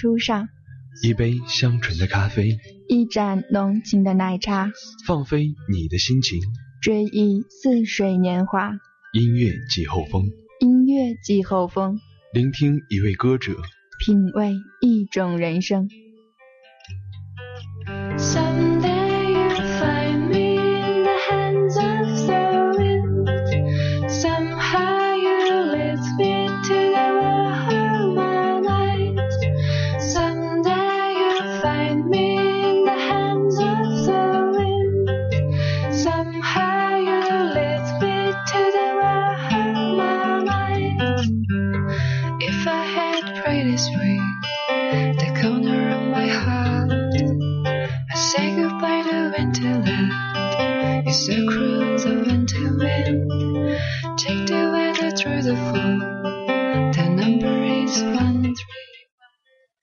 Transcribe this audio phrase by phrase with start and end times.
[0.00, 0.48] 书上，
[1.02, 2.56] 一杯香醇的咖啡，
[2.88, 4.72] 一盏浓情的奶茶，
[5.06, 6.40] 放飞你的心情，
[6.80, 8.70] 追忆似水年华。
[9.12, 10.24] 音乐季后风，
[10.60, 12.00] 音乐季后风，
[12.32, 13.52] 聆听一位歌者，
[14.02, 15.86] 品味一种人生。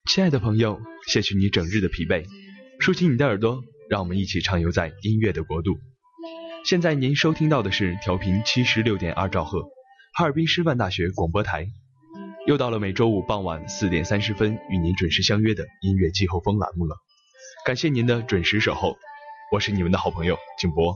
[0.10, 2.26] 亲爱的朋友，卸去你整日的疲惫，
[2.80, 5.78] 竖起你的耳朵，让我们一起畅游在音乐的国度。
[6.66, 9.62] 现在您收听到的是调频七十六点二兆赫，
[10.14, 11.68] 哈尔滨师范大学广播台。
[12.48, 16.96] 又到了每周五傍晚四点三十分与您准时相约的音乐季候风栏目了。
[17.66, 18.98] 感谢您的准时守候，
[19.52, 20.96] 我是你们的好朋友静波，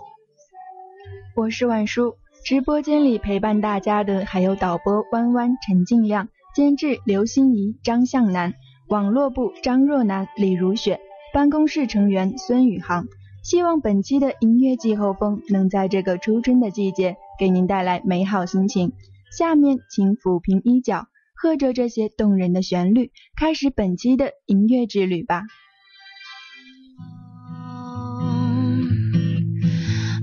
[1.35, 2.15] 我是晚叔。
[2.45, 8.53] 直播间里陪伴大家的还有导播弯弯、陈静亮，监制刘心怡、张向南，
[8.87, 10.99] 网络部张若楠、李如雪，
[11.33, 13.07] 办公室成员孙宇航。
[13.43, 18.93] 希望本期的音乐季候风能在这个初春的季节给您带来美好心情。
[19.35, 21.07] 下面请抚平衣角。
[21.33, 25.41] 和着这些动人的旋律，开始本期的音乐之旅吧。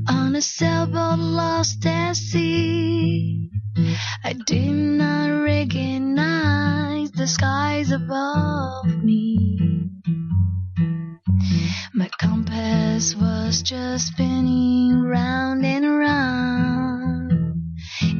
[0.07, 3.51] On a sailboat lost at sea,
[4.25, 9.59] I did not recognize the skies above me.
[11.95, 17.67] My compass was just spinning round and round.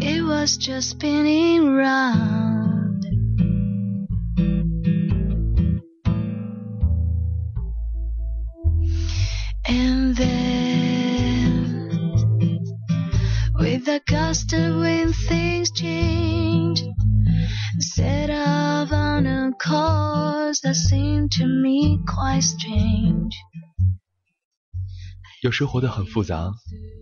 [0.03, 3.05] It was just spinning round.
[9.67, 10.58] And then,
[14.07, 16.85] gust of wind, things change.
[17.81, 23.35] Set off on a course that seemed to me quite strange.
[25.43, 26.53] 有时活得很复杂，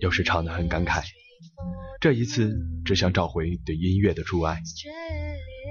[0.00, 1.02] 有时唱得很感慨。
[2.00, 4.60] 这一次，只想找回对音乐的挚爱。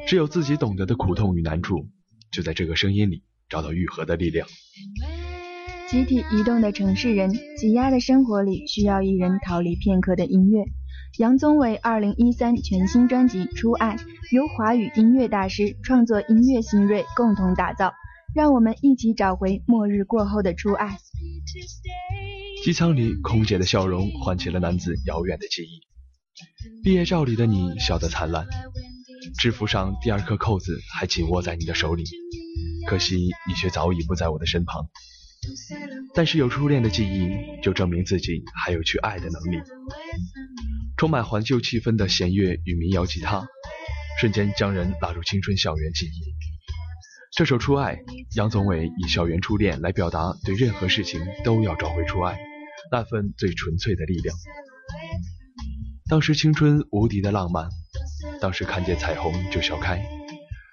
[0.08, 1.88] 只有自己懂得的苦痛与难处，
[2.32, 4.48] 就在这个声音里找到愈合的力量。
[5.88, 10.66] 集体移动的城市人，挤压的生活里需要一人逃离片刻的音乐。
[11.18, 13.96] 杨宗纬二零一三全新专辑《初爱》，
[14.32, 17.94] 由华语音乐大师创作音乐新锐共同打造，
[18.34, 20.98] 让我们一起找回末日过后的初爱。
[22.66, 25.80] 机舱里空姐的笑容唤起了男子遥远的记忆。
[26.84, 28.46] 毕业照里的你笑得灿烂，
[29.40, 32.04] 制服上第二颗扣子还紧握在你的手里，
[32.88, 34.86] 可惜你却早已不在我的身旁。
[36.14, 39.62] 但是有初恋的记忆，就证明自己还有去爱的能力。
[40.98, 43.46] 充满怀旧气氛的弦乐与民谣吉他，
[44.20, 46.34] 瞬间将人拉入青春校园记忆。
[47.36, 47.96] 这首《初爱》，
[48.38, 52.40] 杨宗纬以校园初恋来表达对任何事情都要找回初爱
[52.92, 54.34] 那份最纯粹的力量。
[56.08, 57.68] 当时青春无敌的浪漫，
[58.40, 60.02] 当时看见彩虹就笑开，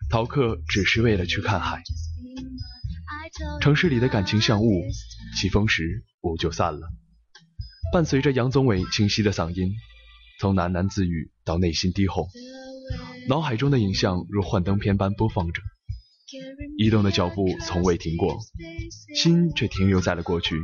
[0.08, 1.82] 逃课只是为了去看海。
[3.60, 4.84] 城市里的感情像雾，
[5.36, 6.88] 起风时雾就散了。
[7.92, 9.72] 伴随着杨宗纬清晰的嗓音，
[10.40, 12.28] 从喃喃自语到内心低吼，
[13.28, 15.62] 脑海中的影像如幻灯片般播放着，
[16.78, 18.38] 移动的脚步从未停过，
[19.14, 20.56] 心却停留在了过去，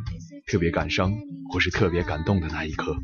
[0.47, 1.13] 特别感伤
[1.53, 2.97] 或是特别感动的那一刻。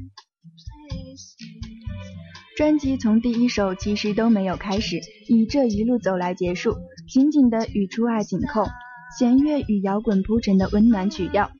[2.57, 6.77] 专辑从第一首其实都没有开始，以这一路走来结束，
[7.09, 8.65] 紧紧的与初爱紧扣。
[9.17, 11.53] 弦乐与摇滚铺陈的温暖曲调，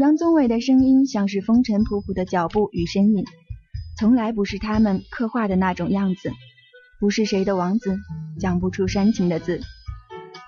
[0.00, 3.24] 杨宗纬的声音像是风尘仆仆的脚步与身影，
[3.98, 6.30] 从来不是他们刻画的那种样子，
[7.00, 7.96] 不是谁的王子，
[8.38, 9.60] 讲不出煽情的字，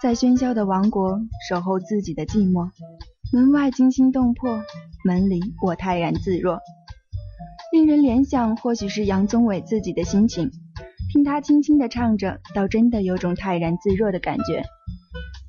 [0.02, 1.18] 在喧嚣的王国
[1.48, 2.70] 守候自己的寂寞，
[3.32, 4.60] 门外惊心动魄，
[5.02, 6.60] 门里我泰然自若，
[7.72, 10.50] 令人联想或许是杨宗纬自己的心情，
[11.10, 14.62] 听他轻轻的唱着，倒真的有种泰然自若的感觉。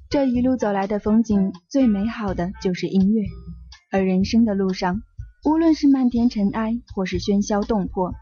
[0.10, 3.24] 这一路走来的风景，最美好的就是音乐。
[3.92, 5.01] 而人生的路上，
[5.45, 8.13] 无论是漫天尘埃，或是喧嚣动魄，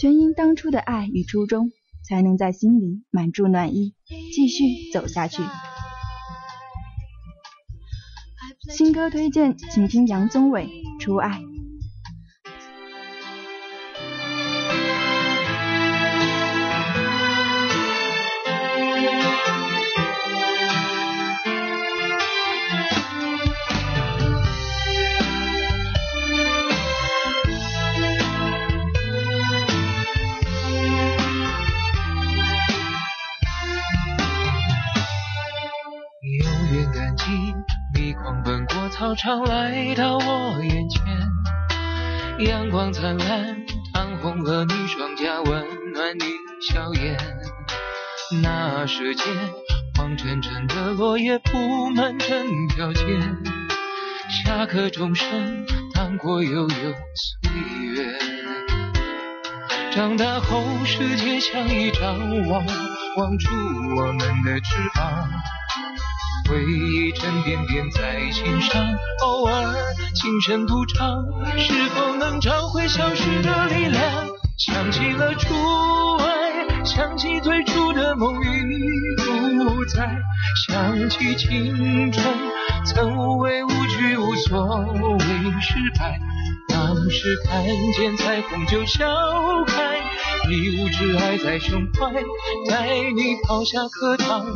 [0.00, 1.70] 全因当初的爱与初衷，
[2.08, 3.94] 才能在心里满注暖意，
[4.32, 5.42] 继续走下去。
[8.70, 10.66] 新歌推荐，请听杨宗纬
[11.00, 11.40] 《初爱》。
[39.16, 41.02] 常来到我眼前，
[42.46, 46.24] 阳光灿烂，烫红了你双颊，温暖你
[46.60, 47.16] 笑颜。
[48.42, 49.26] 那时间，
[49.96, 52.28] 黄澄澄的落叶铺满整
[52.68, 53.02] 条街，
[54.44, 55.64] 下课钟声
[55.94, 57.50] 荡过悠悠岁
[57.92, 58.18] 月。
[59.92, 62.18] 长大后，世界像一张
[62.48, 62.64] 网，
[63.16, 63.50] 网住
[63.96, 65.28] 我们的翅膀。
[66.46, 69.74] 回忆沉甸甸在心上，偶尔
[70.14, 71.24] 轻声独唱，
[71.56, 74.02] 是否能找回消失的力量？
[74.58, 75.54] 想起了初
[76.18, 80.16] 爱，想起最初的梦已不在，
[80.68, 82.24] 想起青春
[82.84, 85.26] 曾无畏无惧，无所谓
[85.60, 86.18] 失败。
[86.68, 87.64] 当时看
[87.96, 89.06] 见彩虹就笑
[89.66, 90.00] 开，
[90.50, 92.12] 一无知爱在胸怀，
[92.68, 94.46] 带你跑下课堂。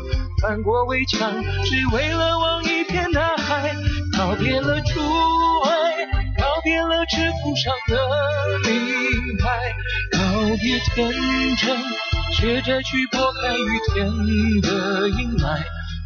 [0.40, 3.74] 翻过围墙，只为了望一片大海。
[4.16, 5.00] 告别了初
[5.64, 7.96] 爱，告别了制服上的
[8.68, 9.74] 名牌，
[10.12, 10.18] 告
[10.56, 11.12] 别天
[11.56, 11.76] 真，
[12.34, 14.06] 学着去拨开雨天
[14.62, 15.58] 的阴霾。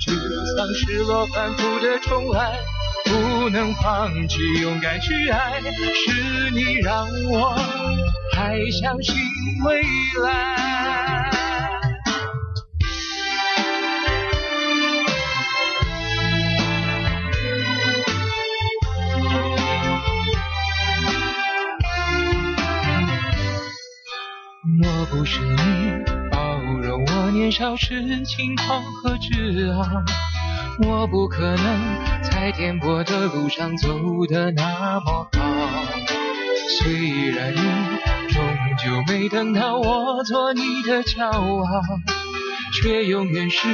[0.05, 0.11] 沮
[0.57, 2.59] 丧、失落、反复的重来，
[3.05, 5.61] 不能放弃，勇敢去爱。
[5.61, 7.55] 是你让我
[8.35, 9.15] 还相信
[9.65, 9.83] 未
[10.25, 11.31] 来。
[24.83, 30.05] 若不是你包容我年少时轻狂和自昂，
[30.79, 33.89] 我不可能在颠簸的路上走
[34.27, 35.87] 得那么好。
[36.69, 37.61] 虽然你
[38.29, 38.43] 终
[38.79, 41.65] 究没等到我做你的骄傲，
[42.73, 43.69] 却永远是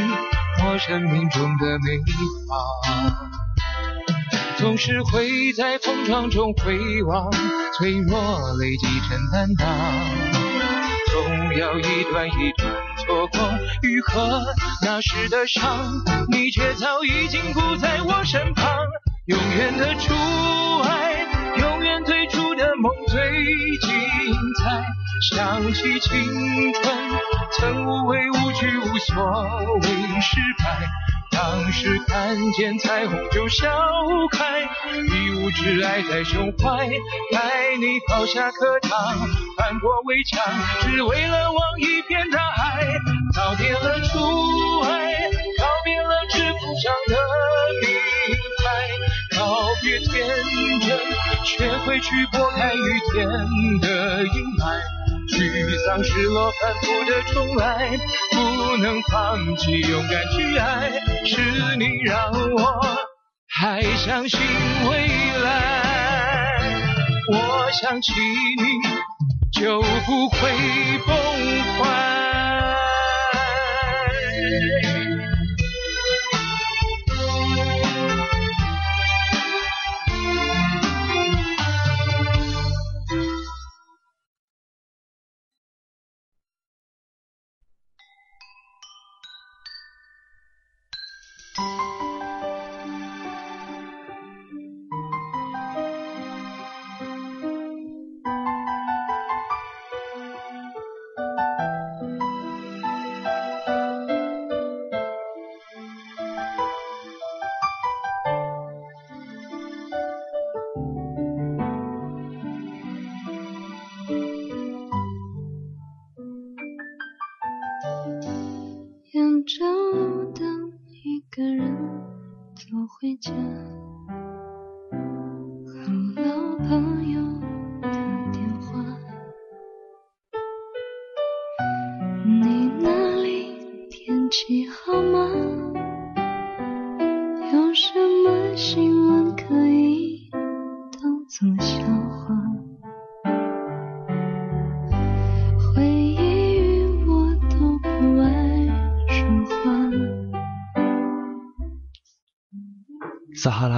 [0.65, 1.99] 我生命中的美
[2.49, 2.55] 好。
[4.57, 7.31] 总是会在碰撞中回望，
[7.77, 8.19] 脆弱
[8.59, 9.69] 累积成担当。
[11.13, 12.75] 总要一段一段
[13.09, 13.41] 错过
[13.81, 14.45] 愈合，
[14.83, 18.67] 那时的伤，你却早已经不在我身旁。
[19.25, 20.15] 永远的除
[20.83, 21.27] 爱，
[21.59, 23.19] 永远最初的梦最
[23.81, 23.91] 精
[24.59, 24.85] 彩。
[25.31, 26.23] 想起青
[26.75, 26.95] 春，
[27.53, 30.87] 曾无畏无惧，无所谓失败。
[31.31, 33.69] 当时看见彩虹就笑
[34.33, 36.89] 开，一无挚爱在胸怀，
[37.33, 39.17] 带你跑下课堂，
[39.57, 40.43] 翻过围墙，
[40.81, 42.87] 只为了望一片大海。
[43.37, 45.13] 告别了初爱，
[45.59, 47.17] 告别了纸符上的
[47.83, 47.89] 名
[48.59, 50.27] 牌，告别天
[50.81, 50.99] 真，
[51.45, 53.29] 学会去拨开雨天
[53.81, 54.98] 的阴霾。
[55.29, 57.91] 沮丧、失落，反复的重来，
[58.33, 60.91] 不能放弃，勇敢去爱，
[61.25, 62.81] 是你让我
[63.49, 64.41] 还相信
[64.91, 65.07] 未
[65.43, 66.61] 来。
[67.33, 70.39] 我想起你，就不会
[71.07, 71.15] 崩
[71.79, 71.87] 坏。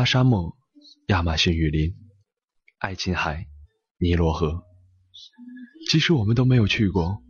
[0.00, 0.56] 拉沙漠、
[1.08, 1.94] 亚马逊雨林、
[2.78, 3.48] 爱琴海、
[3.98, 4.64] 尼罗河，
[5.90, 7.22] 即使我们都没有去过，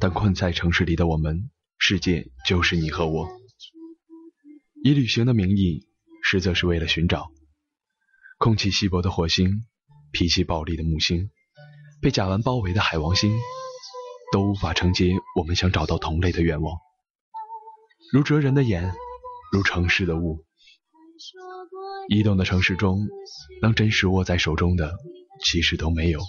[0.00, 3.28] 但困在城市里的我们，世界就是你和我。
[4.82, 5.86] 以旅行的名义，
[6.22, 7.30] 实则是为了寻找
[8.38, 9.66] 空气稀薄的火星、
[10.10, 11.28] 脾气暴戾的木星、
[12.00, 13.38] 被甲烷包围的海王星，
[14.32, 16.78] 都无法承接我们想找到同类的愿望。
[18.10, 18.94] 如哲人的眼，
[19.52, 20.46] 如城市的雾。
[22.08, 23.06] 移动的城市中，
[23.60, 24.96] 能真实握在手中的，
[25.44, 26.20] 其实都没有，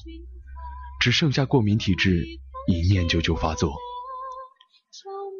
[0.99, 2.25] 只剩下过敏体质，
[2.67, 3.77] 一念就就发作。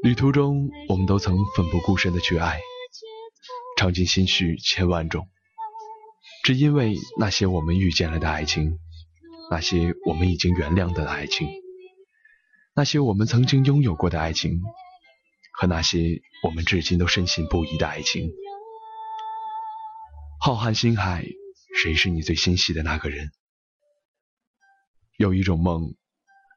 [0.01, 2.61] 旅途中，我们都曾奋不顾身的去爱，
[3.77, 5.27] 尝尽心绪千万种，
[6.45, 8.79] 只因为那些我们遇见了的爱情，
[9.51, 11.49] 那些我们已经原谅的爱情，
[12.73, 14.61] 那些我们曾经拥有过的爱情，
[15.51, 18.31] 和那些我们至今都深信不疑的爱情。
[20.51, 21.27] 浩瀚星海，
[21.79, 23.29] 谁是你最心系的那个人？
[25.15, 25.93] 有一种梦，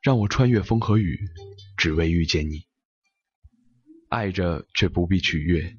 [0.02, 1.28] 让我穿越风和雨，
[1.76, 2.64] 只为遇见你。
[4.08, 5.76] 爱着却不必取悦，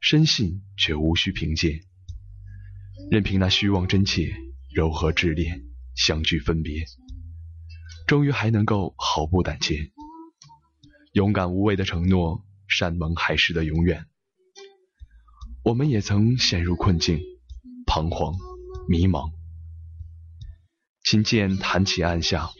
[0.00, 1.80] 深信却无需凭借，
[3.10, 4.36] 任凭那虚妄真切、
[4.72, 5.60] 柔和炽烈
[5.96, 6.84] 相聚分别，
[8.06, 9.90] 终于还能够毫不胆怯，
[11.12, 14.06] 勇敢无畏的承诺，山盟海誓的永远。
[15.64, 17.20] 我们也曾陷入困境。
[17.88, 18.34] 彷徨，
[18.86, 19.32] 迷茫。
[21.02, 22.50] 琴键弹起，按下，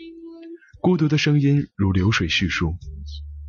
[0.81, 2.77] 孤独的声音如流水叙述，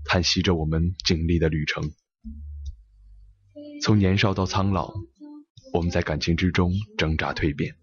[0.04, 1.90] 叹息着我们经历的旅程。
[3.82, 4.94] 从年少到苍老，
[5.72, 7.78] 我们在感情之中挣扎蜕变，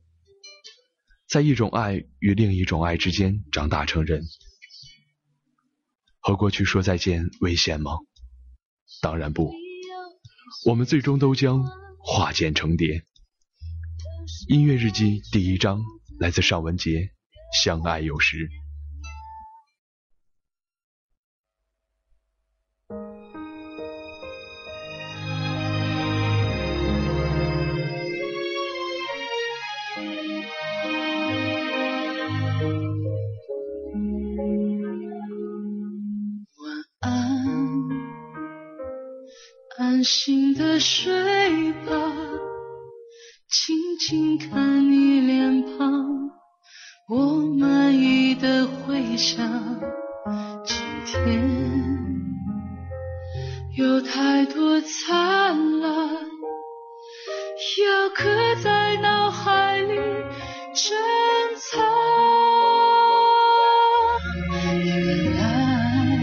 [1.26, 4.22] 在一种爱与另一种爱之间长大成人。
[6.20, 7.92] 和过去说再见，危险吗？
[9.00, 9.54] 当然不，
[10.66, 11.64] 我们最终都将
[11.98, 13.02] 化茧成蝶。
[14.48, 15.80] 音乐日记第一章
[16.18, 17.10] 来自尚雯婕，
[17.62, 18.48] 相爱有时。
[36.58, 37.88] 晚安，
[39.78, 42.25] 安心的睡吧。
[44.08, 46.30] 轻看你脸庞，
[47.08, 49.44] 我满意的回想。
[50.64, 51.42] 今天
[53.76, 55.90] 有太多灿烂，
[57.82, 60.96] 要刻在脑海里珍
[61.56, 61.82] 藏。
[64.84, 66.20] 原来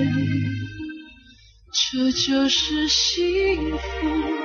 [1.91, 4.42] 这就是幸福，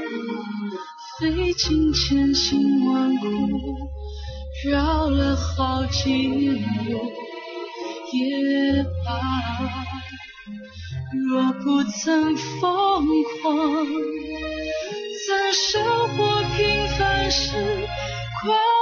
[1.21, 3.27] 费尽千辛万苦，
[4.71, 6.63] 绕了好几路
[8.13, 9.21] 也罢。
[11.29, 13.07] 若不曾疯
[13.43, 13.87] 狂，
[15.27, 15.83] 怎生
[16.17, 17.53] 活平凡时
[18.43, 18.78] 快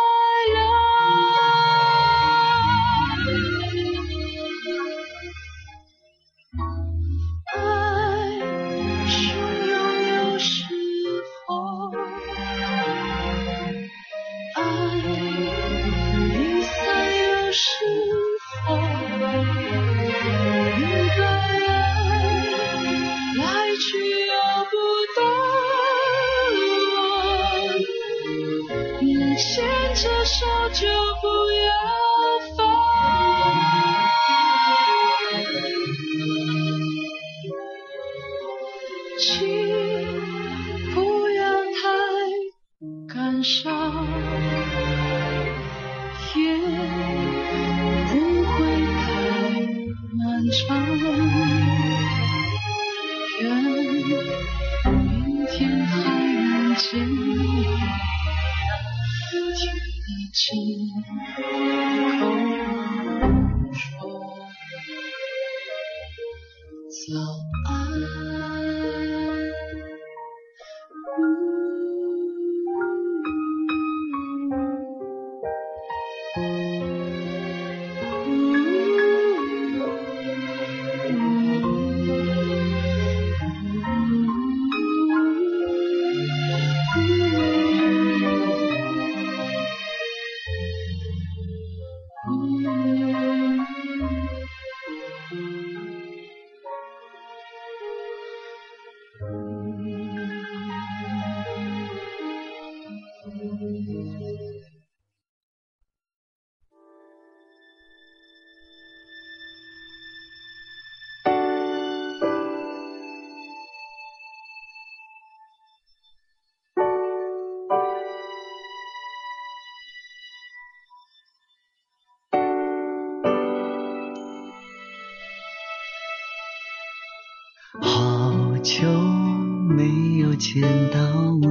[130.58, 130.98] 见到
[131.34, 131.46] 你，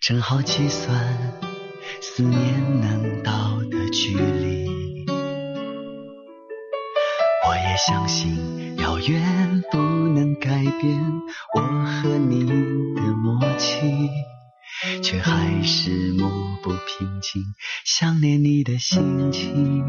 [0.00, 0.96] 正好计算
[2.00, 4.64] 思念能到的距离。
[7.48, 11.02] 我也相信遥远不能改变
[11.56, 12.54] 我和你的
[13.16, 14.08] 默契，
[15.02, 16.30] 却还是抹
[16.62, 17.42] 不平静
[17.84, 19.84] 想念你的心情。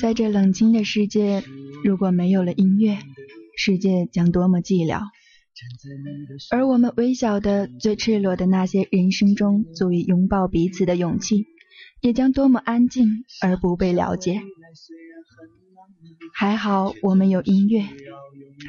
[0.00, 1.44] 在这冷清的世界，
[1.84, 2.98] 如果没有了音乐，
[3.58, 5.02] 世界将多么寂寥。
[6.50, 11.44] 而我们微小的、最赤裸的那些人生中足以拥抱彼此的勇气，
[12.00, 14.40] 也将多么安静而不被了解。
[16.32, 17.84] 还好我们有音乐，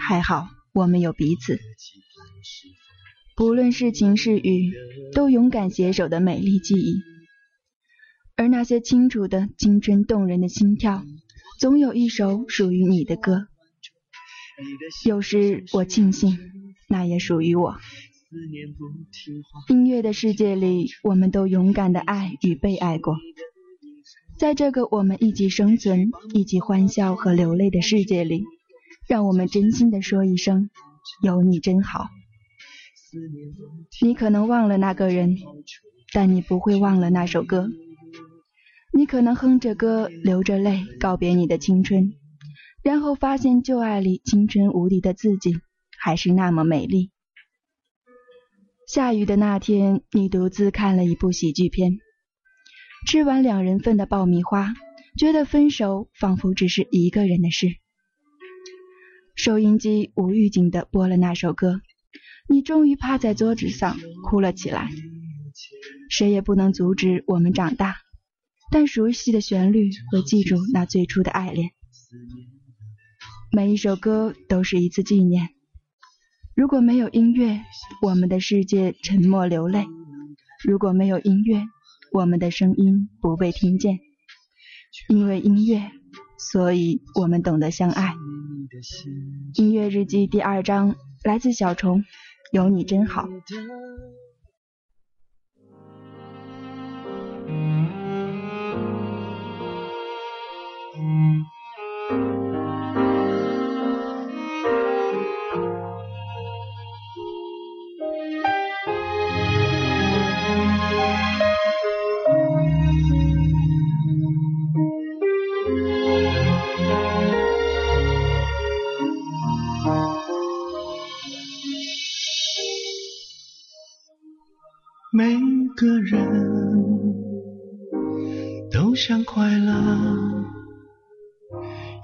[0.07, 1.57] 还好我们有彼此。
[3.37, 4.73] 不论是晴是雨，
[5.13, 6.97] 都勇敢携手的美丽记忆。
[8.35, 11.03] 而那些清楚的青春动人的心跳，
[11.57, 13.47] 总有一首属于你的歌。
[15.05, 16.37] 有时我庆幸，
[16.89, 17.77] 那也属于我。
[19.69, 23.15] 音乐的世界里，我们都勇敢的爱与被爱过。
[24.37, 28.43] 在这个我们一起生存、一起欢笑和流泪的世界里，
[29.07, 30.69] 让我们真心的说一声：
[31.23, 32.09] 有你真好。
[34.01, 35.37] 你可能忘了那个人，
[36.13, 37.69] 但你不会忘了那首歌。
[38.97, 42.13] 你可能哼着歌，流着泪告别你的青春，
[42.81, 45.57] 然后发现旧爱里青春无敌的自己
[45.99, 47.11] 还是那么美丽。
[48.87, 51.97] 下雨的那天，你独自看了一部喜剧片，
[53.05, 54.73] 吃完两人份的爆米花，
[55.17, 57.67] 觉得分手仿佛只是一个人的事。
[59.35, 61.81] 收音机无预警的播了那首歌，
[62.47, 64.89] 你终于趴在桌子上哭了起来。
[66.09, 67.97] 谁也不能阻止我们长大。
[68.71, 71.71] 但熟悉的旋律会记住那最初的爱恋，
[73.51, 75.49] 每一首歌都是一次纪念。
[76.55, 77.61] 如果没有音乐，
[78.01, 79.85] 我们的世界沉默流泪；
[80.65, 81.63] 如果没有音乐，
[82.11, 83.99] 我们的声音不被听见。
[85.09, 85.91] 因为音乐，
[86.37, 88.15] 所以我们懂得相爱。
[89.55, 92.03] 音乐日记第二章来自小虫，
[92.51, 93.27] 有你真好。
[100.95, 102.44] 想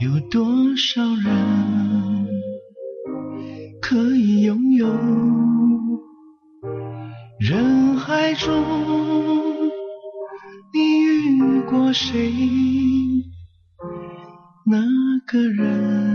[0.01, 0.43] 有多
[0.75, 2.27] 少人
[3.79, 4.87] 可以拥有？
[7.39, 8.51] 人海中，
[10.73, 12.33] 你遇过谁？
[14.65, 14.79] 那
[15.27, 16.10] 个人，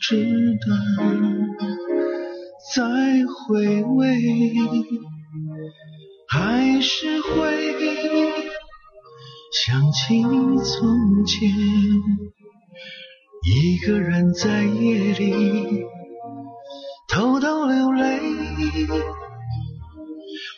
[0.00, 0.66] 值得
[2.74, 2.82] 再
[3.26, 4.20] 回味，
[6.28, 7.28] 还是会
[9.52, 11.48] 想起从前，
[13.44, 15.84] 一个人在夜里
[17.08, 18.20] 偷偷流泪，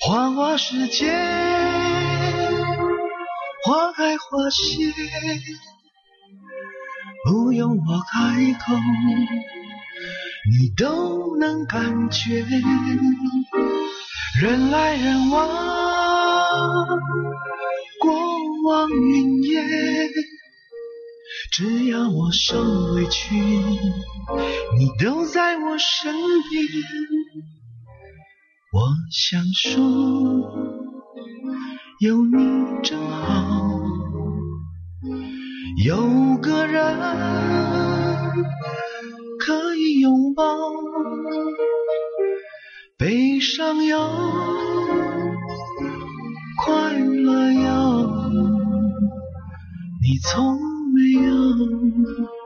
[0.00, 1.10] 花花世界，
[3.64, 4.92] 花开花谢。
[7.24, 8.72] 不用我开口，
[10.50, 12.44] 你都能感觉。
[14.40, 15.48] 人来人往，
[18.00, 18.12] 过
[18.64, 19.64] 往云烟。
[21.52, 22.62] 只要我受
[22.94, 26.64] 委屈，你都在我身边。
[28.72, 29.82] 我想说，
[32.00, 33.69] 有你真好。
[35.82, 36.98] 有个人
[39.38, 40.44] 可以拥抱，
[42.98, 43.98] 悲伤有，
[46.64, 47.70] 快乐有，
[50.02, 50.58] 你从
[50.92, 52.39] 没有。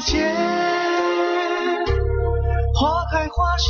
[0.00, 0.34] 界，
[2.74, 3.68] 花开花谢。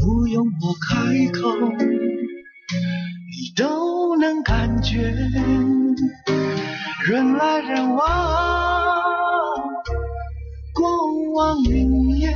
[0.00, 0.94] 不用我开
[1.32, 1.48] 口，
[3.30, 5.12] 你都能感觉。
[7.06, 8.04] 人来人往，
[10.74, 12.34] 过往云烟。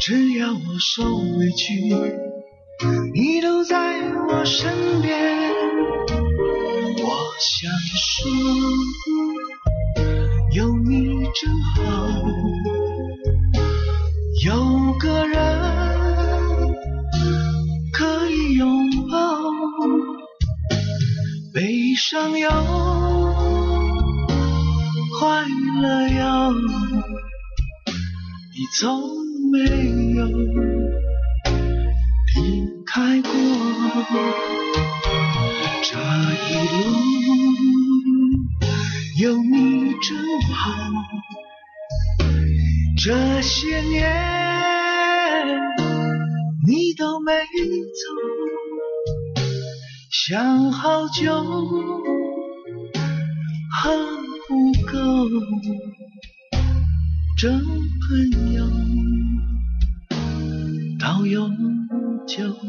[0.00, 1.72] 只要我受委屈，
[3.12, 5.52] 你都在我身边。
[6.98, 7.08] 我
[7.40, 8.30] 想说，
[11.34, 11.80] 真好。
[14.44, 15.36] 有个人
[17.92, 19.16] 可以拥抱。
[21.54, 22.50] 悲伤有，
[25.18, 25.46] 快
[25.80, 26.52] 乐有，
[28.52, 28.84] 你从
[29.50, 29.58] 没
[30.14, 30.26] 有
[32.34, 32.36] 离
[32.84, 33.30] 开过。
[35.82, 35.90] 这
[36.50, 36.76] 一路
[39.18, 40.06] 有你真
[40.52, 40.64] 好，
[43.06, 44.02] 这些年
[46.66, 48.02] 你都没走。
[50.10, 51.32] 想好久
[53.70, 53.96] 喝
[54.48, 54.98] 不够，
[57.38, 58.66] 真朋友
[60.98, 61.48] 到永
[62.26, 62.65] 久。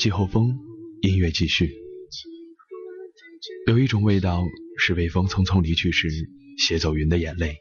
[0.00, 0.58] 季后风，
[1.02, 1.74] 音乐继续。
[3.66, 4.42] 有一种味道
[4.78, 6.08] 是微风匆匆离去时
[6.56, 7.58] 携走云的眼泪，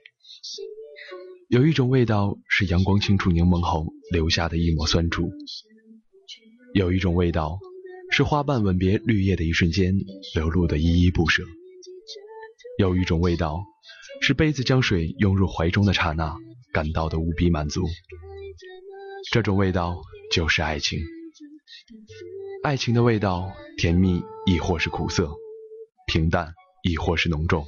[1.50, 5.30] 有一种味道是阳光倾注柠檬后留下的一抹酸楚，
[6.74, 7.60] 有一种味道
[8.10, 9.94] 是花瓣吻别绿叶的一瞬间
[10.34, 11.44] 流露的依依不舍，
[12.78, 13.66] 有一种味道
[14.22, 16.38] 是杯子将水涌入怀中的刹那
[16.72, 17.84] 感到的无比满足。
[19.30, 19.98] 这种味道
[20.32, 21.02] 就是爱情。
[22.62, 25.32] 爱情的味道，甜蜜亦或是苦涩，
[26.08, 27.66] 平淡亦或是浓重。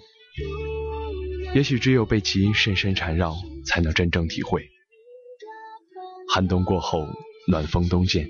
[1.55, 4.69] 也许只有被其深深缠绕，才能真正体会。
[6.27, 7.07] 寒冬过后，
[7.47, 8.29] 暖风东渐，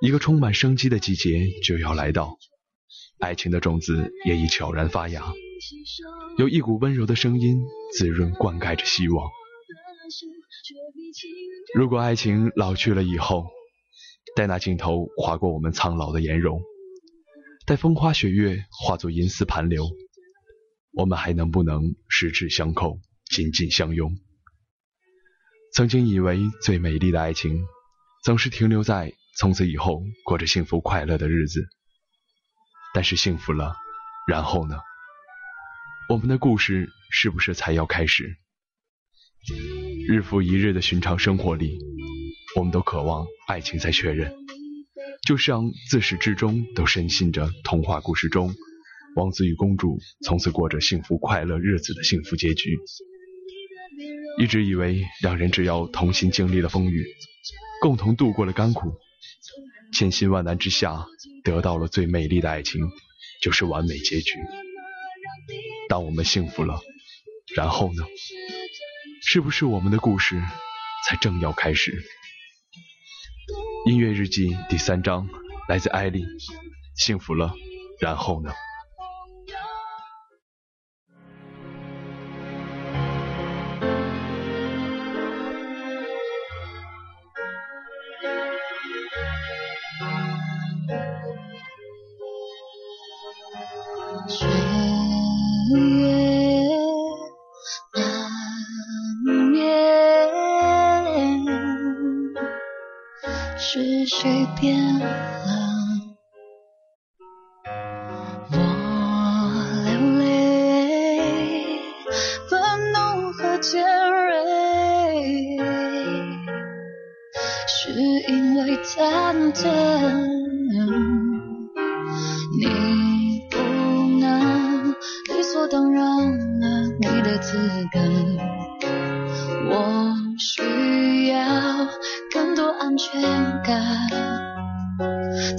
[0.00, 2.36] 一个充满生机的季节就要来到。
[3.20, 5.32] 爱情的种子也已悄然发芽，
[6.36, 9.30] 有一股温柔的声音滋润灌溉着希望。
[11.76, 13.46] 如果爱情老去了以后，
[14.36, 16.62] 待那镜头划过我们苍老的颜容，
[17.66, 19.84] 待风花雪月化作银丝盘流，
[20.92, 22.98] 我们还能不能十指相扣，
[23.30, 24.16] 紧紧相拥？
[25.72, 27.64] 曾经以为最美丽的爱情，
[28.24, 31.68] 总是停留在从此以后过着幸福快乐的日子。
[32.92, 33.74] 但是幸福了，
[34.26, 34.76] 然后呢？
[36.08, 38.36] 我们的故事是不是才要开始？
[40.08, 41.78] 日复一日的寻常生活里。
[42.56, 44.32] 我们都渴望爱情再确认，
[45.26, 48.54] 就像自始至终都深信着童话故事中
[49.14, 52.78] 王子与公主从此过着幸福快乐日子的幸福结局。
[54.38, 57.06] 一直以为两人只要同心经历了风雨，
[57.82, 58.94] 共同度过了甘苦，
[59.92, 61.06] 千辛万难之下
[61.44, 62.80] 得到了最美丽的爱情，
[63.40, 64.34] 就是完美结局。
[65.88, 66.80] 当我们幸福了，
[67.54, 68.04] 然后呢？
[69.22, 70.42] 是不是我们的故事
[71.06, 72.02] 才正要开始？
[73.86, 75.26] 音乐日记第三章，
[75.66, 76.22] 来自艾丽。
[76.96, 77.54] 幸福了，
[77.98, 78.52] 然后呢？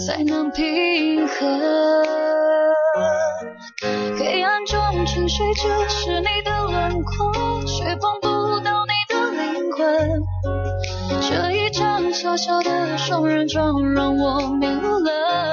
[0.07, 1.61] 才能平衡。
[4.17, 10.23] 黑暗中沉睡着是你的轮廓，却碰不到你的灵魂。
[11.21, 15.51] 这一张小小的双人床让我迷路了。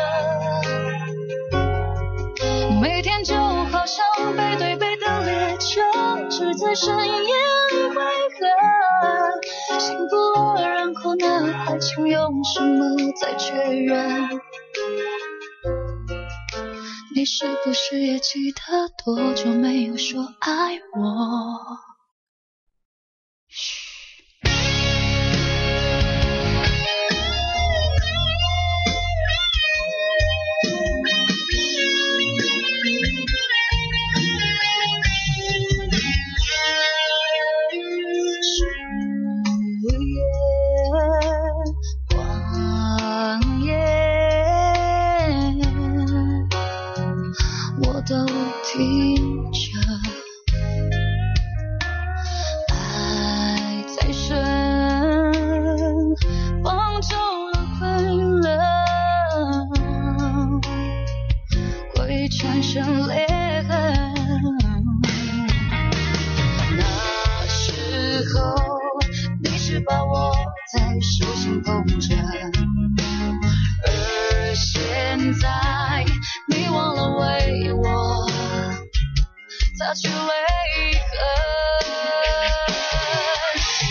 [2.80, 4.04] 每天就好像
[4.37, 5.82] 背对背的列车，
[6.30, 8.02] 只在深夜里汇
[8.38, 9.78] 合。
[9.78, 10.14] 幸福
[10.62, 10.88] 让。
[11.18, 14.40] 那爱情用什么再确认
[17.14, 18.61] 你是不是也记得
[19.04, 21.88] 多久没有说爱我？
[71.78, 72.16] 心捧着。
[73.86, 76.04] 而现在，
[76.48, 78.26] 你忘了为我
[79.78, 80.18] 擦去泪痕。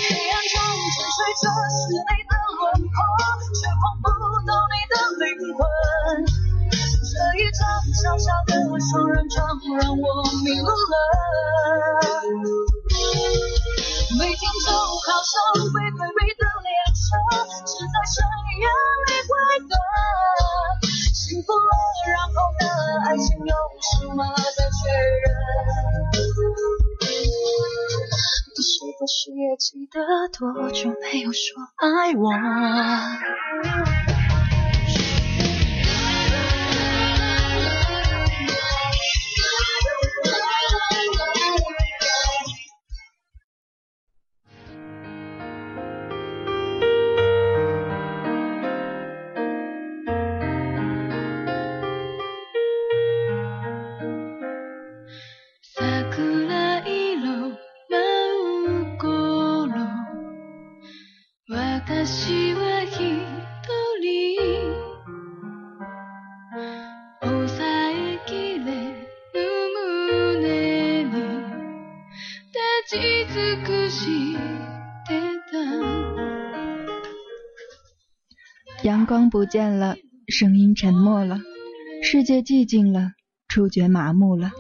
[0.10, 0.56] 黑暗中
[0.94, 2.96] 沉睡着是你的轮廓，
[3.56, 4.06] 却碰不
[4.46, 5.60] 到你的灵魂。
[6.72, 7.60] 这一张
[7.94, 9.36] 小小的双人床
[9.80, 10.04] 让我
[10.44, 10.96] 迷路了。
[14.20, 15.34] 每天就好像
[15.74, 16.20] 背对背
[17.08, 17.16] 车，
[17.64, 18.16] 只在深
[18.60, 18.68] 夜
[19.08, 19.32] 里会
[19.64, 19.72] 等。
[21.14, 21.72] 幸福了，
[22.12, 22.68] 然后呢？
[23.06, 25.26] 爱情有什么再确认？
[28.58, 29.96] 你是不是也记得
[30.38, 32.32] 多久没有说爱我？
[79.18, 81.40] 光不见了，声音沉默了，
[82.04, 83.14] 世界寂静了，
[83.48, 84.52] 触觉麻木了。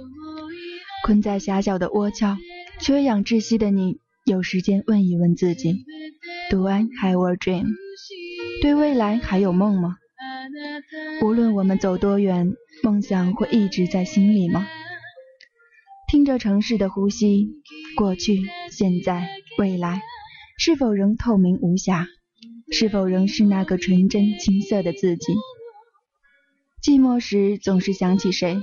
[1.05, 2.35] 困在狭小的窝壳，
[2.81, 5.85] 缺氧窒息的你，有时间问一问自己
[6.49, 7.67] ：Do I have a dream？
[8.59, 9.97] 对未来还有梦吗？
[11.21, 14.65] 无论我们走多远，梦想会一直在心里吗？
[16.07, 17.47] 听着城市的呼吸，
[17.95, 18.41] 过去、
[18.71, 20.01] 现在、未来，
[20.57, 22.07] 是否仍透明无瑕？
[22.71, 25.33] 是否仍是那个纯真青涩的自己？
[26.83, 28.61] 寂寞时总是想起谁，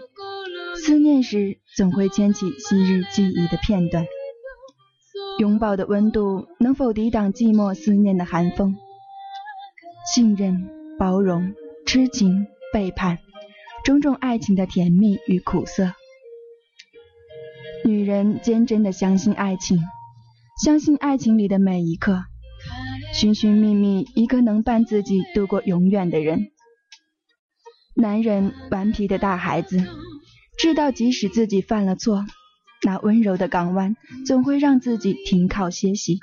[0.77, 4.07] 思念时总会牵起昔日记忆的片段。
[5.39, 8.77] 拥抱的温度能否抵挡寂寞思念的寒风？
[10.15, 11.55] 信任、包容、
[11.87, 13.19] 痴情、背叛，
[13.85, 15.93] 种种爱情的甜蜜与苦涩。
[17.85, 19.79] 女人坚贞的相信爱情，
[20.63, 22.25] 相信爱情里的每一刻。
[23.15, 26.49] 寻寻觅觅一个能伴自己度过永远的人。
[27.95, 29.79] 男人顽皮的大孩子，
[30.59, 32.27] 知道即使自己犯了错，
[32.83, 33.95] 那温柔的港湾
[34.27, 36.19] 总会让自己停靠歇息。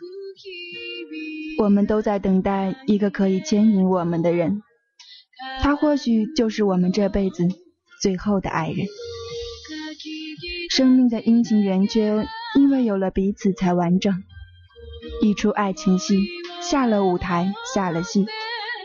[1.59, 4.61] 我们都在等待一个可以牵引我们的人，
[5.61, 7.47] 他或许就是我们这辈子
[8.01, 8.85] 最后的爱人。
[10.69, 12.27] 生命的阴晴圆缺，
[12.57, 14.23] 因为有了彼此才完整。
[15.21, 16.19] 一出爱情戏。
[16.61, 18.25] 下了舞台，下了戏，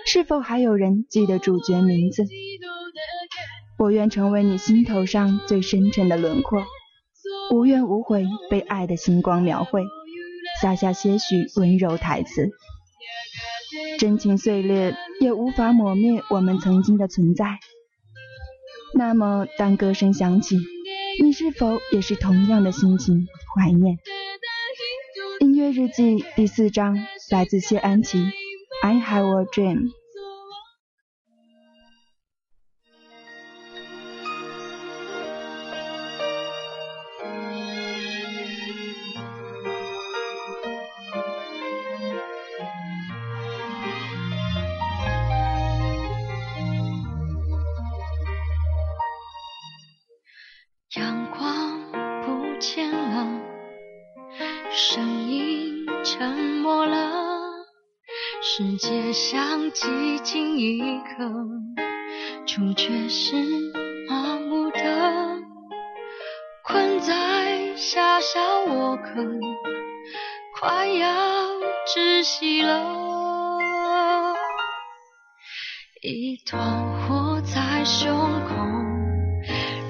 [0.06, 2.24] 是否还有人记得主角名字？
[3.78, 6.64] 我愿成为你心头上最深沉的轮廓，
[7.52, 9.84] 无怨无悔被爱的星光描绘，
[10.62, 12.50] 洒下些许温柔台词。
[13.98, 17.58] 真情碎裂也无法抹灭我们曾经的存在。
[18.94, 20.58] 那么，当歌声响起，
[21.22, 23.98] 你是否也是同样的心情怀念？
[25.40, 26.96] 音乐日记第四章。
[27.28, 28.18] 来自谢安琪
[28.82, 29.90] ，I have a dream。
[62.56, 63.36] 主角是
[64.08, 64.80] 麻木的，
[66.64, 69.22] 困在狭小我可，
[70.58, 71.06] 快要
[71.86, 74.32] 窒息了。
[76.00, 78.10] 一团火在胸
[78.46, 78.54] 口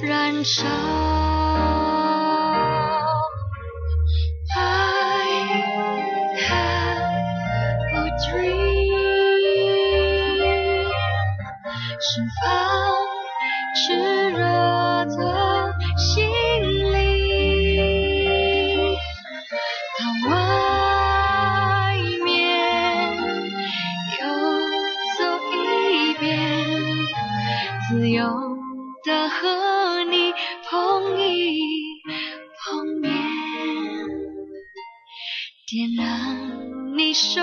[0.02, 1.35] 燃烧。
[35.68, 37.40] 点燃你手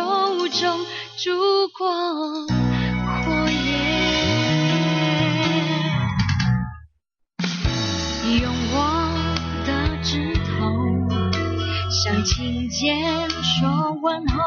[0.47, 0.79] 中
[1.17, 3.59] 烛光火焰，
[8.41, 8.75] 用我
[9.67, 10.41] 的指头
[11.91, 14.41] 向琴键说问候，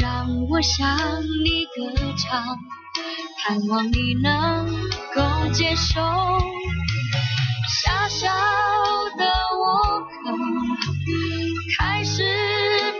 [0.00, 0.96] 让我向
[1.42, 2.56] 你歌唱，
[3.42, 4.68] 盼望你能
[5.16, 6.00] 够接受。
[7.82, 8.28] 狭小
[11.98, 12.22] 开始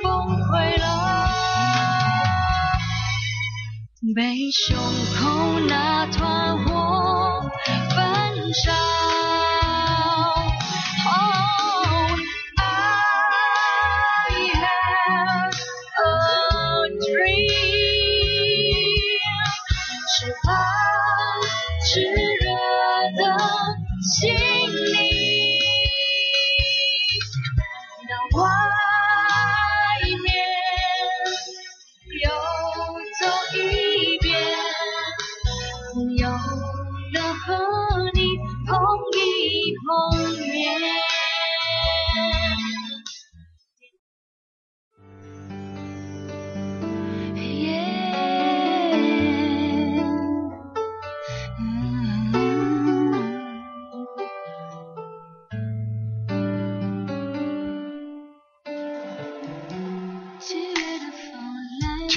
[0.03, 0.13] 崩
[0.51, 0.85] 溃了，
[4.13, 4.77] 被胸
[5.15, 7.49] 口那团火
[7.95, 8.73] 焚烧。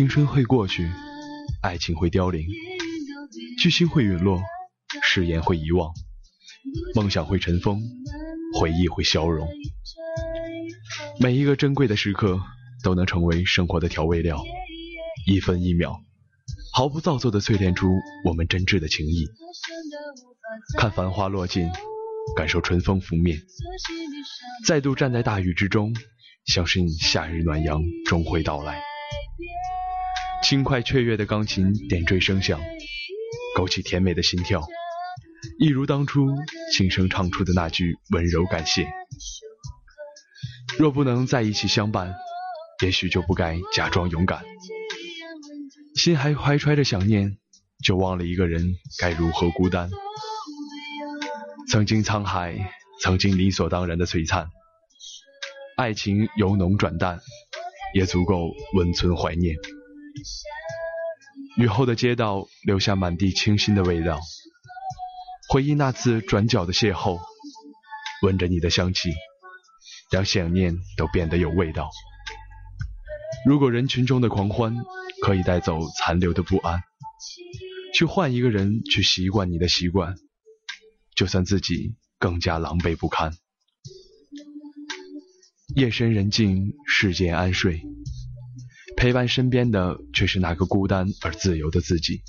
[0.01, 0.89] 青春会过去，
[1.61, 2.43] 爱情会凋零，
[3.59, 4.41] 巨星会陨落，
[5.03, 5.93] 誓言会遗忘，
[6.95, 7.79] 梦想会尘封，
[8.59, 9.47] 回忆会消融。
[11.19, 12.41] 每一个珍贵的时刻
[12.83, 14.43] 都能成为生活的调味料，
[15.27, 16.01] 一分一秒，
[16.73, 17.87] 毫不造作地淬炼出
[18.25, 19.27] 我们真挚的情谊。
[20.79, 21.69] 看繁花落尽，
[22.35, 23.39] 感受春风拂面，
[24.65, 25.93] 再度站在大雨之中，
[26.47, 28.81] 相信夏日暖阳终会到来。
[30.43, 32.59] 轻快雀跃的钢琴点缀声响，
[33.55, 34.67] 勾起甜美的心跳，
[35.59, 36.27] 一如当初
[36.73, 38.87] 轻声唱出的那句温柔感谢。
[40.77, 42.15] 若不能在一起相伴，
[42.83, 44.43] 也许就不该假装勇敢。
[45.95, 47.37] 心还怀揣着想念，
[47.83, 49.89] 就忘了一个人该如何孤单。
[51.69, 54.49] 曾经沧海，曾经理所当然的璀璨，
[55.77, 57.19] 爱情由浓转淡，
[57.93, 59.55] 也足够温存怀念。
[61.57, 64.19] 雨后的街道留下满地清新的味道，
[65.49, 67.19] 回忆那次转角的邂逅，
[68.21, 69.11] 闻着你的香气，
[70.11, 71.89] 让想念都变得有味道。
[73.45, 74.77] 如果人群中的狂欢
[75.23, 76.81] 可以带走残留的不安，
[77.93, 80.15] 去换一个人去习惯你的习惯，
[81.15, 83.33] 就算自己更加狼狈不堪。
[85.75, 87.81] 夜深人静，世间安睡。
[89.01, 92.21] 陪伴身边的却是那个孤单而自由的自己。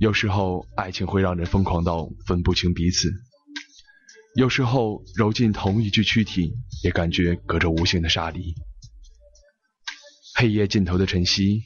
[0.00, 3.10] 有时候，爱情会让人疯狂到分不清彼此；
[4.34, 8.54] 有时候，揉进同一具躯体，也感觉隔着无形的沙砾。
[10.36, 11.64] 黑夜尽头的晨曦，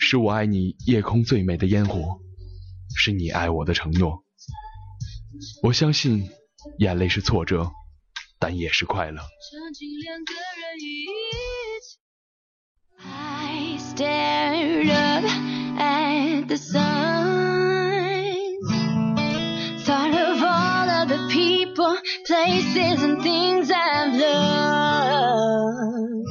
[0.00, 2.18] 是我爱你夜空最美的烟火，
[2.96, 4.24] 是你爱我的承诺。
[5.62, 6.30] 我相信，
[6.78, 7.70] 眼泪是挫折，
[8.38, 9.20] 但也是快乐。
[14.00, 15.24] Stared up
[15.78, 18.56] at the sun.
[19.84, 26.26] Thought of all of the people, places, and things I've loved.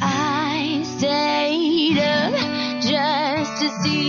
[0.00, 2.34] I stayed up
[2.80, 4.04] just to see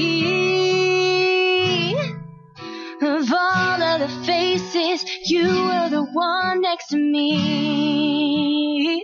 [3.01, 9.03] of all of the faces, you were the one next to me.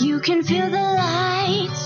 [0.00, 1.41] You can feel the light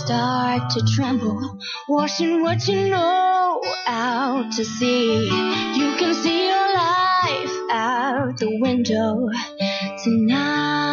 [0.07, 5.25] start to tremble, washing what you know out to sea.
[5.25, 9.29] You can see your life out the window
[10.05, 10.87] tonight.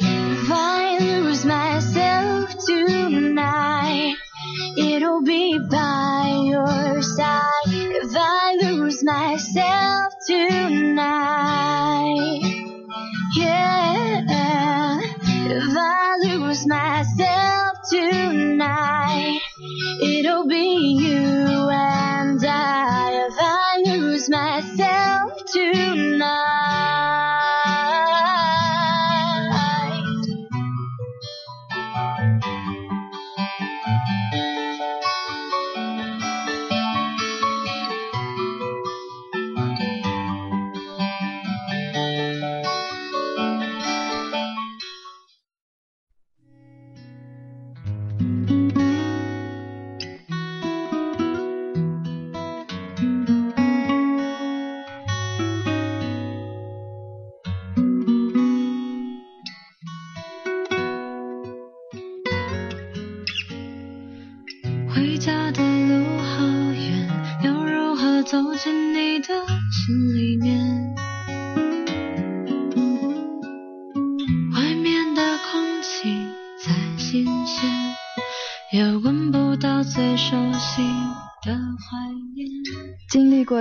[0.00, 4.14] If I lose myself tonight,
[4.78, 7.66] it'll be by your side.
[7.66, 11.74] If I lose myself tonight.
[13.36, 13.93] Yeah,
[16.54, 19.40] lose myself tonight,
[20.00, 21.53] it'll be you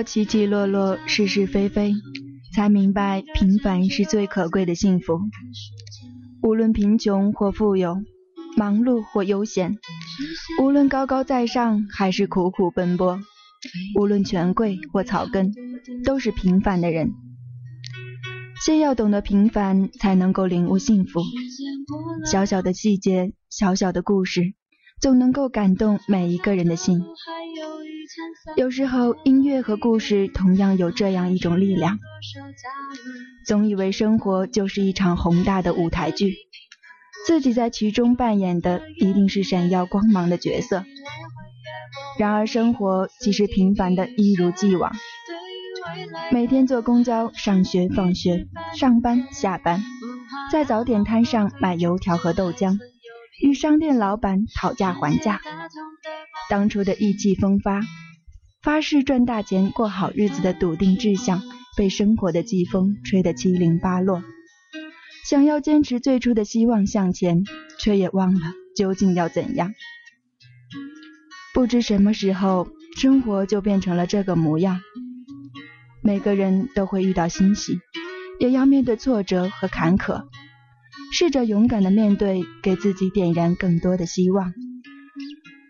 [0.04, 1.94] 起起落落、是是非非，
[2.54, 5.20] 才明白平凡是最可贵的幸福。
[6.42, 8.04] 无论贫穷或富有，
[8.58, 9.78] 忙碌或悠闲，
[10.62, 13.20] 无论高高在上还是苦苦奔波，
[13.98, 15.54] 无论权贵或草根，
[16.04, 17.14] 都是平凡的人。
[18.66, 21.22] 先要懂得平凡，才能够领悟幸福。
[22.26, 24.54] 小小的细节，小小的故事，
[25.02, 27.02] 总能够感动每一个人的心。
[28.56, 32.00] 有时候，音乐和故事同样有这样一种力量。
[33.46, 36.36] 总以为生活就是一场宏大的舞台剧，
[37.26, 40.84] 自己在其中扮演的一定是闪耀光芒的角色。
[42.18, 44.94] 然而，生活其实平凡的一如既往。
[46.32, 48.48] 每天坐公交上学、放学、
[48.78, 49.84] 上班、下班，
[50.52, 52.78] 在早点摊上买油条和豆浆，
[53.42, 55.42] 与商店老板讨价还价。
[56.50, 57.82] 当初的意气风发。
[58.64, 61.42] 发誓赚大钱、过好日子的笃定志向，
[61.76, 64.24] 被生活的季风吹得七零八落。
[65.26, 67.44] 想要坚持最初的希望向前，
[67.78, 69.74] 却也忘了究竟要怎样。
[71.54, 74.80] 不知什么时候，生活就变成了这个模样。
[76.02, 77.80] 每个人都会遇到欣喜，
[78.40, 80.24] 也要面对挫折和坎坷。
[81.12, 84.54] 试着勇敢的面对，给自己点燃更多的希望。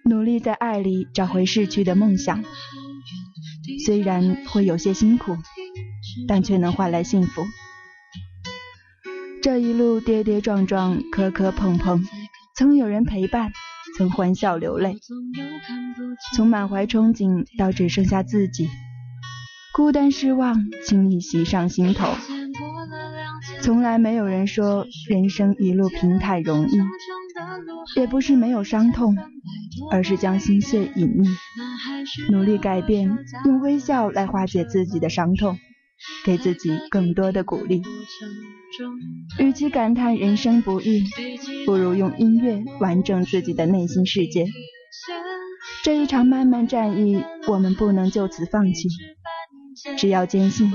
[0.05, 2.43] 努力在爱里找回逝去的梦想。
[3.85, 5.37] 虽然会有些辛苦，
[6.27, 7.43] 但却能换来幸福。
[9.41, 12.03] 这一路跌跌撞撞、磕磕碰碰，
[12.55, 13.51] 曾有人陪伴，
[13.97, 14.95] 曾欢笑流泪，
[16.35, 18.69] 从满怀憧憬到只剩下自己，
[19.73, 22.07] 孤单失望轻易袭上心头。
[23.61, 26.77] 从来没有人说人生一路平坦容易，
[27.95, 29.15] 也不是没有伤痛。
[29.89, 31.27] 而是将心碎隐匿，
[32.31, 35.57] 努力改变，用微笑来化解自己的伤痛，
[36.23, 37.81] 给自己更多的鼓励。
[39.39, 41.03] 与其感叹人生不易，
[41.65, 44.45] 不如用音乐完整自己的内心世界。
[45.83, 48.87] 这一场漫漫战役，我们不能就此放弃。
[49.97, 50.71] 只要坚信，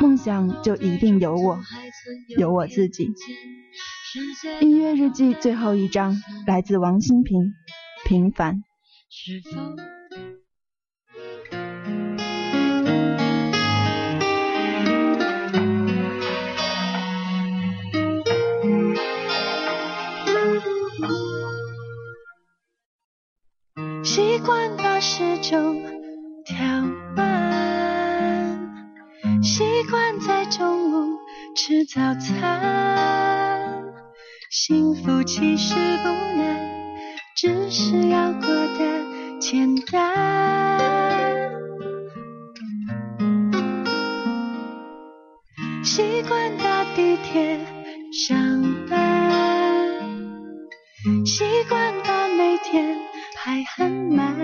[0.00, 1.58] 梦想就一定有我，
[2.38, 3.12] 有我自己。
[4.60, 7.52] 音乐日记最后一章，来自王心平。
[8.04, 8.64] 平凡。
[31.86, 33.82] 早餐，
[34.50, 36.08] 幸福其实不
[36.38, 36.70] 难。
[37.36, 41.50] 只是要过得简单，
[45.82, 47.58] 习惯搭地铁
[48.12, 48.36] 上
[48.88, 49.98] 班，
[51.24, 52.98] 习惯把每天
[53.34, 54.36] 排很满，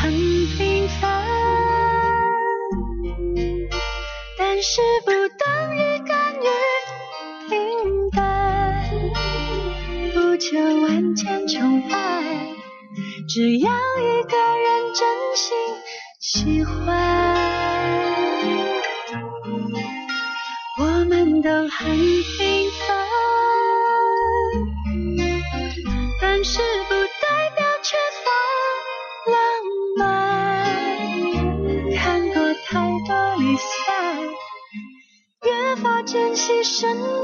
[0.00, 1.26] 很平凡，
[4.38, 6.46] 但是不等于甘于
[7.48, 8.88] 平淡。
[10.14, 12.54] 不求万千宠爱，
[13.28, 15.02] 只要一个人真
[15.34, 15.58] 心
[16.20, 16.77] 喜欢。
[36.58, 37.17] 珍惜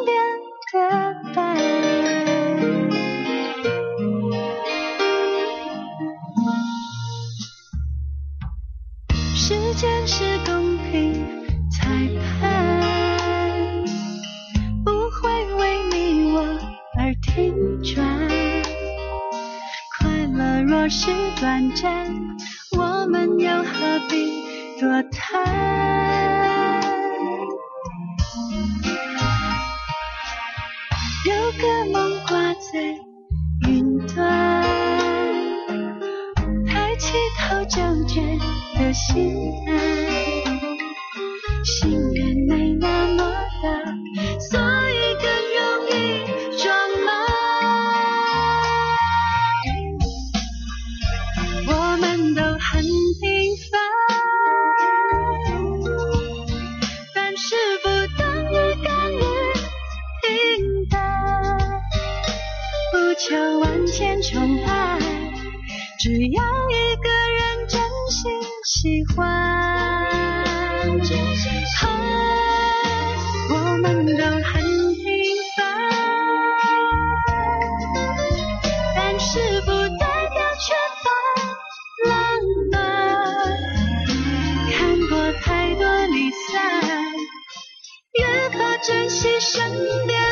[88.85, 89.73] 珍惜身
[90.07, 90.24] 边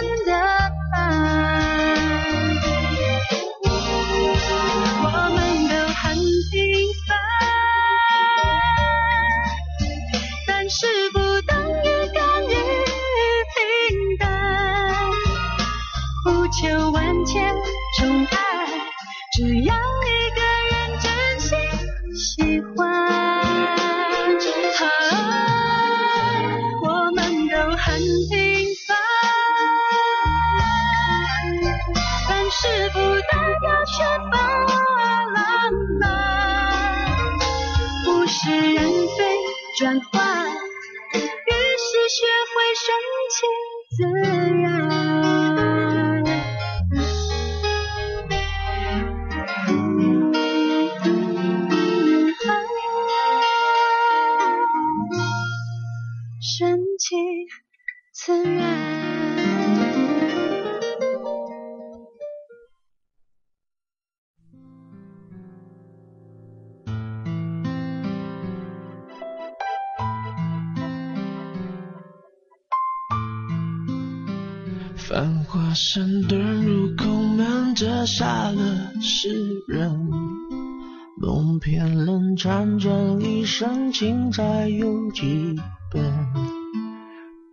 [82.43, 85.55] 辗转一生，情债有几
[85.93, 86.03] 本？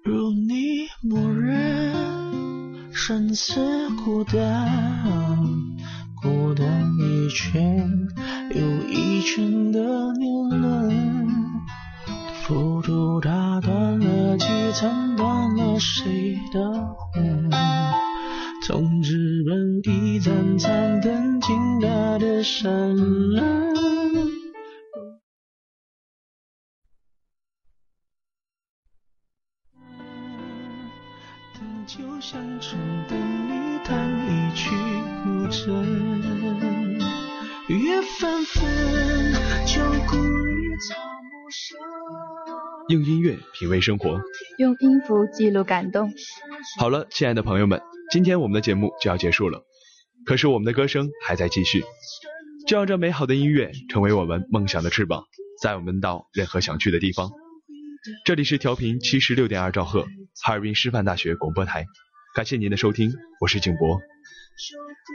[0.04, 4.68] 如你默认，生死孤单，
[6.24, 6.66] 孤单
[6.98, 7.88] 一圈
[8.50, 9.80] 又一圈的
[10.14, 11.28] 年轮，
[12.42, 16.60] 浮屠打断了几层，断了谁的
[17.14, 17.52] 魂？
[18.66, 22.96] 从纸本一盏盏灯，倾大的山
[23.36, 23.59] 峦，
[32.30, 34.70] 就像城的你弹一曲
[35.24, 35.84] 古筝，
[37.70, 39.34] 月纷纷，
[39.66, 41.76] 就故意草木深。
[42.90, 44.22] 用音乐品味生活，
[44.60, 46.14] 用音符记录感动。
[46.78, 49.64] 好了，亲爱的朋友们，今天我们的节目就要结束了，
[50.24, 51.84] 可是我们的歌声还在继续。
[52.68, 55.24] 就让这美好的音乐成为我们梦想的翅膀，
[55.64, 57.32] 载我们到任何想去的地方。
[58.24, 60.06] 这里是调频七十六点二兆赫，
[60.44, 61.86] 哈尔滨师范大学广播台，
[62.36, 63.12] 感谢您的收听，
[63.42, 64.00] 我是景博，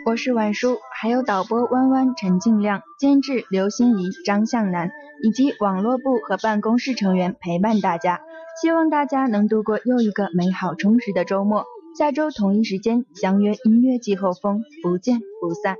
[0.05, 4.91] 我是婉舒，还有导播弯弯、陈静亮，监制刘欣怡、张向南，
[5.23, 8.21] 以及网络部和办公室成员陪伴大家。
[8.61, 11.65] 希望大家能度过又一个美好充实的周末。
[11.97, 15.77] 下周同一时间相约音乐季后风，不见不散。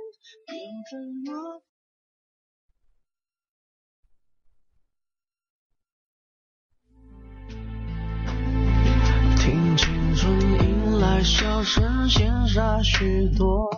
[11.23, 13.69] 笑声，羡煞许多。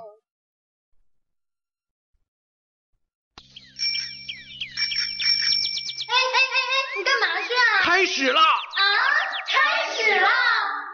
[6.08, 7.62] 哎哎哎哎，你干嘛去啊？
[7.84, 8.40] 开始了。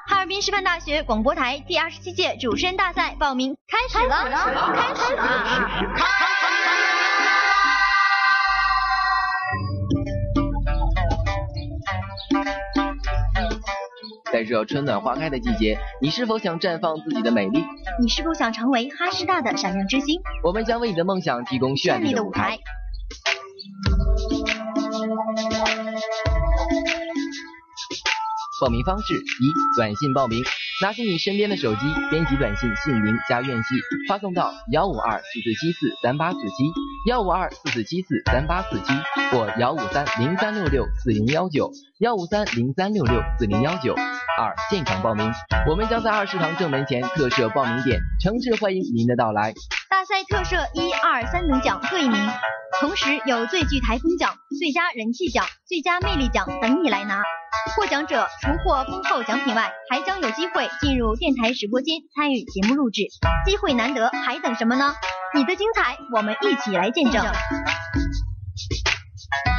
[0.07, 6.22] 哈尔滨师范大学广播台第二十七届主持人大赛报名开始了，开始了，开始了！
[14.43, 17.63] 在这春暖花开的季节，你是否想绽放自己的美丽？
[18.01, 20.19] 你是否想成为哈师大的闪亮之星？
[20.43, 22.59] 我们将为你的梦想提供绚丽的舞台。
[28.61, 30.41] 报名方式：一、短信报名，
[30.81, 31.79] 拿起你身边的手机，
[32.09, 33.75] 编辑短信姓名加院系，
[34.09, 36.71] 发送到幺五二四四七四三八四七，
[37.09, 38.93] 幺五二四四七四三八四七
[39.31, 43.95] 或幺五三零三六六四零幺九，幺五三零三六六四零幺九。
[44.35, 45.31] 二、现场报名，
[45.69, 49.53] 我们将在二食堂正门前特设报名点，诚挚欢迎您的到来。
[49.91, 52.17] 大赛特设一二三等奖各一名，
[52.81, 57.21] 同时有最具台风奖、最佳人气奖、最佳魅力奖等你来拿。
[57.75, 63.03] 获奖者除获丰厚奖品外，还将有机会进入电台直播间参与节目录制，
[63.45, 64.95] 机会难得，还等什么呢？
[65.35, 67.23] 你的精彩，我们一起来见证。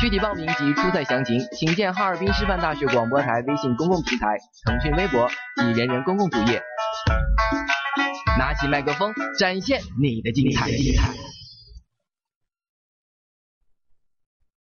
[0.00, 6.62] 具体报名及初赛详情，请见哈尔滨师范大学广播台微信公共平台、腾讯微博及人人公共主页。
[8.38, 10.66] 拿起麦克风，展现你的精彩。